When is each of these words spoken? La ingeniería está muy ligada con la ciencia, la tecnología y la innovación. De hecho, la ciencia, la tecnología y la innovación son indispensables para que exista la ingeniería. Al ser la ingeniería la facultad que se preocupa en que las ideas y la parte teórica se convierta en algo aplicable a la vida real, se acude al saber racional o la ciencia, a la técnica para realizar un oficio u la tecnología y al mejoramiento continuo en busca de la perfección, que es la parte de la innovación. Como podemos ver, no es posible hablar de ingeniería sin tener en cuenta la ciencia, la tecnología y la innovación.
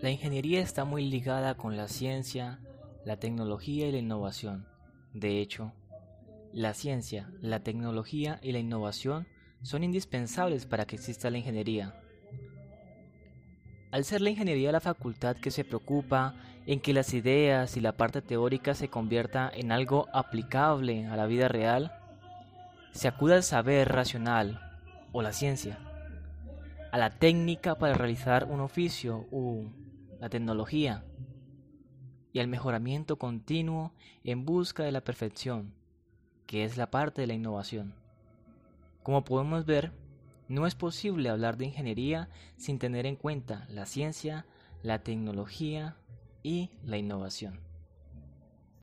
La 0.00 0.10
ingeniería 0.10 0.60
está 0.60 0.84
muy 0.84 1.04
ligada 1.04 1.56
con 1.56 1.76
la 1.76 1.88
ciencia, 1.88 2.60
la 3.04 3.16
tecnología 3.16 3.88
y 3.88 3.92
la 3.92 3.98
innovación. 3.98 4.64
De 5.12 5.40
hecho, 5.40 5.72
la 6.52 6.72
ciencia, 6.72 7.32
la 7.40 7.64
tecnología 7.64 8.38
y 8.40 8.52
la 8.52 8.60
innovación 8.60 9.26
son 9.62 9.82
indispensables 9.82 10.66
para 10.66 10.86
que 10.86 10.94
exista 10.94 11.30
la 11.30 11.38
ingeniería. 11.38 12.00
Al 13.90 14.04
ser 14.04 14.20
la 14.20 14.30
ingeniería 14.30 14.70
la 14.70 14.78
facultad 14.78 15.36
que 15.36 15.50
se 15.50 15.64
preocupa 15.64 16.36
en 16.66 16.78
que 16.78 16.92
las 16.92 17.12
ideas 17.12 17.76
y 17.76 17.80
la 17.80 17.96
parte 17.96 18.22
teórica 18.22 18.74
se 18.76 18.88
convierta 18.88 19.50
en 19.52 19.72
algo 19.72 20.06
aplicable 20.12 21.06
a 21.06 21.16
la 21.16 21.26
vida 21.26 21.48
real, 21.48 21.92
se 22.92 23.08
acude 23.08 23.34
al 23.34 23.42
saber 23.42 23.88
racional 23.88 24.60
o 25.10 25.22
la 25.22 25.32
ciencia, 25.32 25.80
a 26.90 26.98
la 26.98 27.10
técnica 27.10 27.78
para 27.78 27.94
realizar 27.94 28.44
un 28.44 28.60
oficio 28.60 29.26
u 29.30 29.66
la 30.20 30.28
tecnología 30.28 31.04
y 32.32 32.40
al 32.40 32.48
mejoramiento 32.48 33.18
continuo 33.18 33.92
en 34.24 34.44
busca 34.44 34.84
de 34.84 34.92
la 34.92 35.02
perfección, 35.02 35.74
que 36.46 36.64
es 36.64 36.76
la 36.76 36.90
parte 36.90 37.20
de 37.20 37.26
la 37.26 37.34
innovación. 37.34 37.94
Como 39.02 39.24
podemos 39.24 39.64
ver, 39.64 39.92
no 40.48 40.66
es 40.66 40.74
posible 40.74 41.28
hablar 41.28 41.56
de 41.56 41.66
ingeniería 41.66 42.28
sin 42.56 42.78
tener 42.78 43.06
en 43.06 43.16
cuenta 43.16 43.66
la 43.68 43.86
ciencia, 43.86 44.46
la 44.82 45.00
tecnología 45.00 45.96
y 46.42 46.70
la 46.84 46.96
innovación. 46.96 47.60